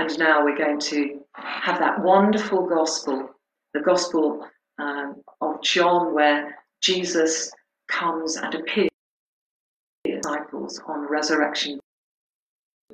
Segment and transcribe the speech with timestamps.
[0.00, 3.28] And now we're going to have that wonderful gospel,
[3.74, 4.46] the gospel
[4.78, 7.52] um, of John, where Jesus
[7.86, 11.78] comes and appears to the disciples on resurrection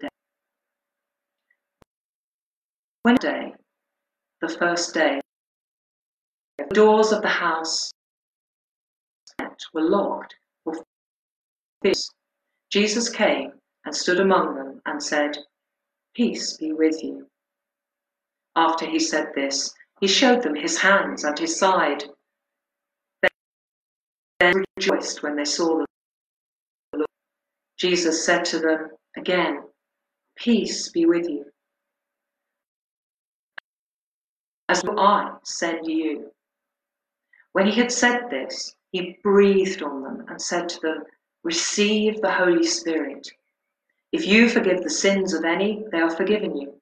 [0.00, 0.08] day.
[3.02, 3.54] One day,
[4.40, 5.20] the first day,
[6.58, 7.92] the doors of the house
[9.72, 10.34] were locked
[10.64, 10.74] for.
[12.68, 13.52] Jesus came
[13.84, 15.38] and stood among them and said,
[16.16, 17.26] Peace be with you.
[18.56, 22.04] After he said this, he showed them his hands and his side.
[24.40, 25.86] They rejoiced when they saw the
[26.94, 27.06] Lord.
[27.76, 28.88] Jesus said to them
[29.18, 29.64] again,
[30.36, 31.44] Peace be with you.
[34.70, 36.30] As I send you.
[37.52, 41.04] When he had said this, he breathed on them and said to them,
[41.42, 43.28] Receive the Holy Spirit.
[44.16, 46.80] If you forgive the sins of any, they are forgiven you.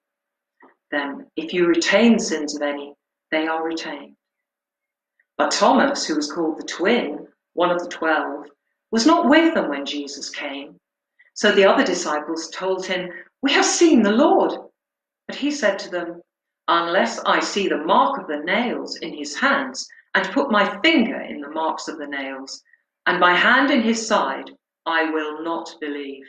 [0.92, 2.95] Then, if you retain sins of any,
[3.33, 4.14] they are retained.
[5.36, 8.47] But Thomas, who was called the twin, one of the twelve,
[8.92, 10.78] was not with them when Jesus came.
[11.33, 13.11] So the other disciples told him,
[13.42, 14.53] We have seen the Lord.
[15.27, 16.22] But he said to them,
[16.69, 21.20] Unless I see the mark of the nails in his hands, and put my finger
[21.20, 22.62] in the marks of the nails,
[23.06, 24.53] and my hand in his side,
[24.87, 26.28] I will not believe.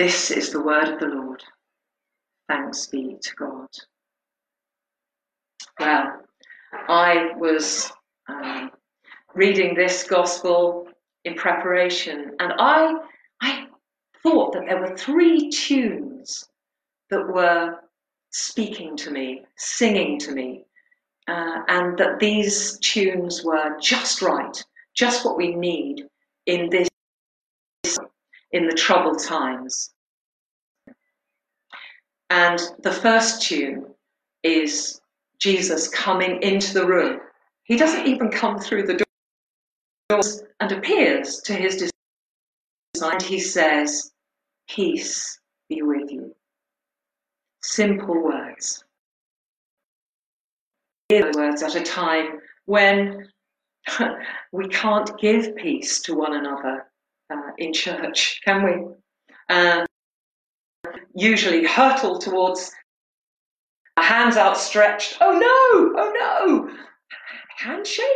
[0.00, 1.44] This is the word of the Lord.
[2.48, 3.68] Thanks be to God.
[5.78, 6.22] Well,
[6.88, 7.92] I was
[8.26, 8.70] um,
[9.34, 10.88] reading this gospel
[11.26, 12.94] in preparation, and I,
[13.42, 13.66] I
[14.22, 16.48] thought that there were three tunes
[17.10, 17.74] that were
[18.30, 20.64] speaking to me, singing to me,
[21.28, 24.64] uh, and that these tunes were just right,
[24.96, 26.06] just what we need
[26.46, 26.89] in this
[28.52, 29.92] in the troubled times.
[32.30, 33.86] And the first tune
[34.42, 35.00] is
[35.38, 37.20] Jesus coming into the room.
[37.64, 39.04] He doesn't even come through the
[40.08, 41.92] doors and appears to his disciples.
[43.12, 44.12] And he says,
[44.68, 46.34] Peace be with you.
[47.62, 48.84] Simple words.
[51.10, 53.28] Words at a time when
[54.52, 56.89] we can't give peace to one another
[57.30, 59.84] uh, in church, can we?
[61.14, 62.72] Usually hurtle towards
[63.98, 65.18] hands outstretched.
[65.20, 66.02] Oh no!
[66.02, 66.76] Oh no!
[67.56, 68.06] Handshake?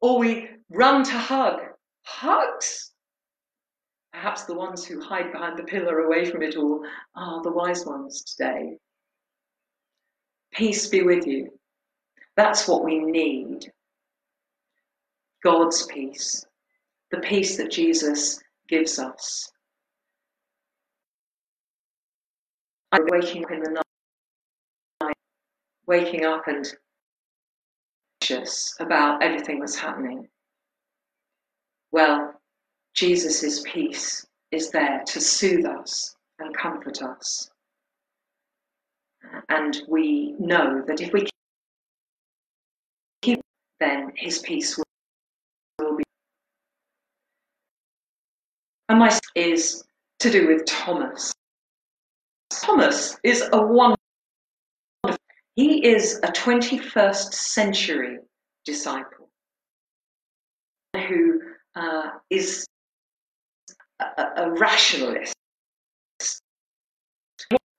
[0.00, 1.60] Or we run to hug.
[2.04, 2.92] Hugs?
[4.12, 6.84] Perhaps the ones who hide behind the pillar away from it all
[7.16, 8.76] are the wise ones today.
[10.52, 11.50] Peace be with you.
[12.36, 13.72] That's what we need.
[15.42, 16.46] God's peace,
[17.14, 19.50] the peace that Jesus gives us.
[22.90, 23.82] I'm waking up in the
[25.02, 25.14] night,
[25.86, 26.66] waking up and
[28.22, 30.28] anxious about everything that's happening.
[31.92, 32.34] Well,
[32.94, 37.50] Jesus' peace is there to soothe us and comfort us.
[39.48, 41.26] And we know that if we
[43.22, 43.40] keep,
[43.80, 44.84] then his peace will,
[45.78, 46.04] will be.
[48.88, 49.82] And my is
[50.20, 51.32] to do with Thomas.
[52.50, 53.96] Thomas is a wonderful.
[55.56, 58.18] He is a 21st century
[58.64, 59.30] disciple
[61.08, 61.40] who
[61.76, 62.66] uh, is
[64.00, 65.34] a, a rationalist.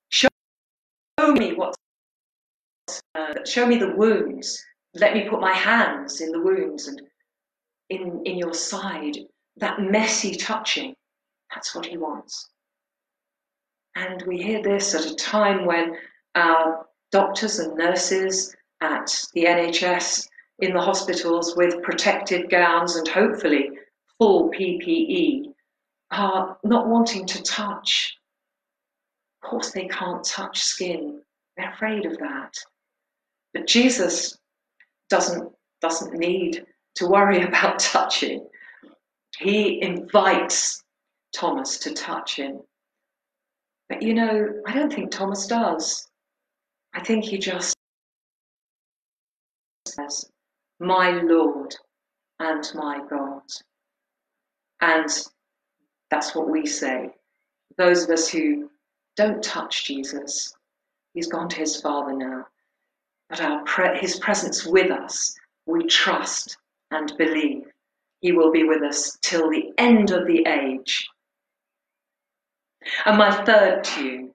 [0.10, 0.30] Show
[1.20, 1.76] me what.
[3.14, 4.64] Uh, show me the wounds.
[4.94, 7.02] Let me put my hands in the wounds and
[7.90, 9.18] in in your side.
[9.58, 10.96] That messy touching.
[11.54, 12.50] That's what he wants.
[13.96, 15.96] And we hear this at a time when
[16.36, 20.28] our doctors and nurses at the NHS
[20.60, 23.70] in the hospitals with protective gowns and hopefully
[24.18, 25.54] full PPE
[26.12, 28.18] are not wanting to touch.
[29.42, 31.22] Of course, they can't touch skin.
[31.56, 32.54] They're afraid of that.
[33.54, 34.38] But Jesus
[35.10, 35.52] doesn't,
[35.82, 36.66] doesn't need
[36.96, 38.46] to worry about touching.
[39.46, 40.84] He invites
[41.32, 42.62] Thomas to touch him.
[43.88, 46.08] But you know, I don't think Thomas does.
[46.96, 47.76] I think he just
[49.88, 50.32] says,
[50.80, 51.76] My Lord
[52.40, 53.44] and my God.
[54.82, 55.10] And
[56.10, 57.12] that's what we say.
[57.78, 58.72] Those of us who
[59.16, 60.56] don't touch Jesus,
[61.14, 62.48] he's gone to his Father now.
[63.30, 65.36] But our pre- his presence with us,
[65.68, 66.58] we trust
[66.90, 67.65] and believe
[68.26, 71.08] he will be with us till the end of the age.
[73.06, 74.32] And my third tune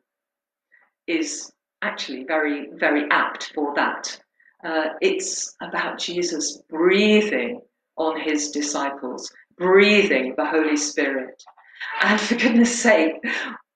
[1.08, 1.50] is
[1.82, 4.16] actually very, very apt for that.
[4.64, 7.60] Uh, it's about Jesus breathing
[7.96, 9.28] on his disciples,
[9.58, 11.42] breathing the Holy Spirit.
[12.00, 13.14] And for goodness sake,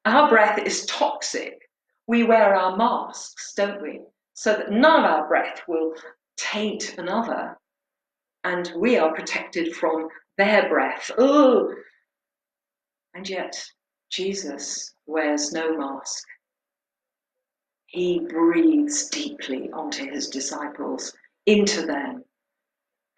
[0.04, 1.58] our breath is toxic.
[2.06, 4.00] We wear our masks, don't we?
[4.34, 5.94] So that none of our breath will
[6.36, 7.58] taint another.
[8.44, 11.10] And we are protected from their breath.
[11.18, 11.74] Oh!
[13.14, 13.56] And yet,
[14.10, 16.24] Jesus wears no mask.
[17.86, 21.14] He breathes deeply onto his disciples,
[21.46, 22.24] into them,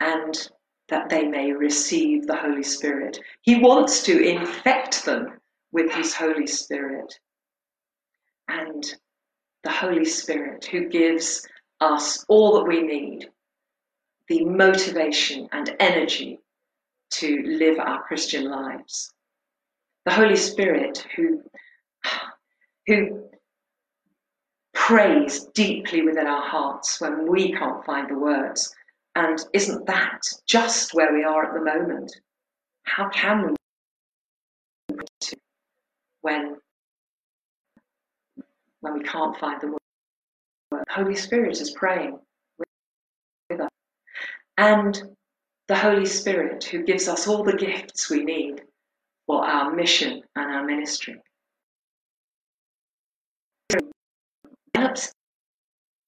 [0.00, 0.50] and
[0.88, 3.18] that they may receive the Holy Spirit.
[3.42, 5.40] He wants to infect them
[5.72, 7.18] with his Holy Spirit.
[8.48, 8.84] And
[9.64, 11.46] the Holy Spirit who gives
[11.80, 13.28] us all that we need
[14.28, 16.40] the motivation and energy
[17.12, 19.12] to live our Christian lives.
[20.04, 21.42] The Holy Spirit who,
[22.86, 23.24] who
[24.74, 28.74] prays deeply within our hearts when we can't find the words
[29.16, 32.14] and isn't that just where we are at the moment?
[32.82, 33.56] How can we
[36.20, 36.58] when
[38.80, 39.78] when we can't find the word?
[40.70, 42.18] The Holy Spirit is praying
[43.48, 43.70] with us.
[44.58, 45.16] And
[45.68, 48.62] the Holy Spirit who gives us all the gifts we need
[49.26, 51.16] for our mission and our ministry.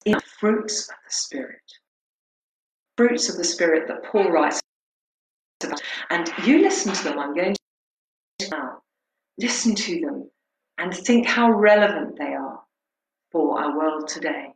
[0.06, 1.61] In the fruits of the Spirit
[2.99, 4.61] fruits of the Spirit that Paul writes
[5.62, 5.81] about.
[6.11, 7.19] And you listen to them.
[7.21, 7.55] I'm going
[8.41, 8.81] to now.
[9.39, 10.29] Listen to them
[10.79, 12.61] and think how relevant they are
[13.31, 14.49] for our world today.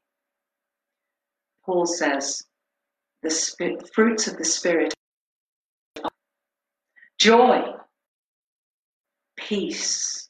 [1.65, 2.43] Paul says
[3.23, 4.93] the, fruits of the Spirit.
[6.03, 6.11] Are
[7.19, 7.63] joy,
[9.37, 10.29] peace,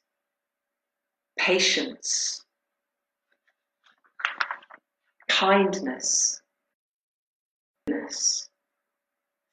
[1.39, 2.44] patience,
[5.29, 6.41] kindness,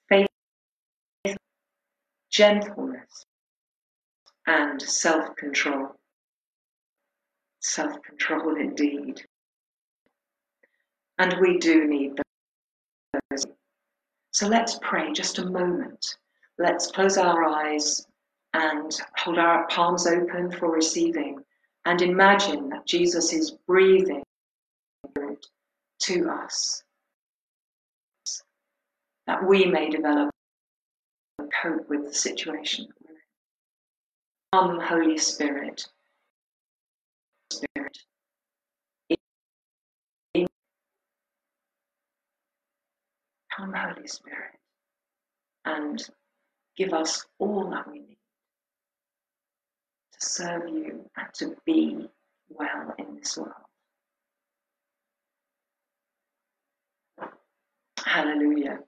[0.07, 0.27] faith,
[2.29, 3.25] gentleness,
[4.45, 5.89] and self control.
[7.61, 9.21] Self control indeed.
[11.17, 12.28] And we do need those.
[14.31, 16.17] So let's pray just a moment.
[16.57, 18.05] Let's close our eyes
[18.53, 21.39] and hold our palms open for receiving
[21.85, 24.23] and imagine that Jesus is breathing
[25.99, 26.83] to us
[29.27, 30.31] that we may develop
[31.37, 32.87] and cope with the situation
[34.51, 35.87] Come, Holy Spirit.
[37.51, 37.97] Spirit.
[43.59, 44.51] Come, Holy Spirit,
[45.65, 46.01] and
[46.77, 48.17] give us all that we need
[50.13, 52.07] to serve you and to be
[52.47, 53.51] well in this world.
[57.97, 58.79] Hallelujah.